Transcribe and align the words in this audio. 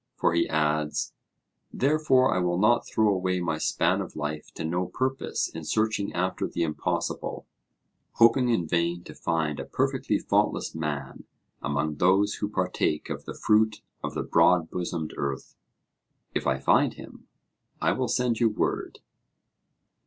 For 0.15 0.33
he 0.33 0.49
adds: 0.49 1.13
'Therefore 1.71 2.33
I 2.33 2.39
will 2.39 2.57
not 2.57 2.87
throw 2.87 3.09
away 3.13 3.39
my 3.39 3.59
span 3.59 4.01
of 4.01 4.15
life 4.15 4.51
to 4.55 4.65
no 4.65 4.87
purpose 4.87 5.47
in 5.47 5.63
searching 5.63 6.11
after 6.13 6.47
the 6.47 6.63
impossible, 6.63 7.45
hoping 8.13 8.49
in 8.49 8.65
vain 8.65 9.03
to 9.03 9.13
find 9.13 9.59
a 9.59 9.63
perfectly 9.65 10.17
faultless 10.17 10.73
man 10.73 11.25
among 11.61 11.97
those 11.97 12.33
who 12.41 12.49
partake 12.49 13.11
of 13.11 13.25
the 13.25 13.35
fruit 13.37 13.81
of 14.03 14.15
the 14.15 14.23
broad 14.23 14.71
bosomed 14.71 15.13
earth: 15.17 15.55
if 16.33 16.47
I 16.47 16.57
find 16.57 16.95
him, 16.95 17.27
I 17.79 17.91
will 17.91 18.07
send 18.07 18.39
you 18.39 18.49
word.' 18.49 19.01